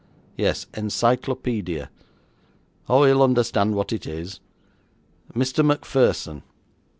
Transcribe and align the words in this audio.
Yes, 0.35 0.65
encyclopaedia. 0.73 1.91
Oh, 2.89 3.03
he'll 3.03 3.21
understand 3.21 3.75
what 3.75 3.93
it 3.93 4.07
is. 4.07 4.39
Mr. 5.35 5.63
Macpherson. 5.63 6.41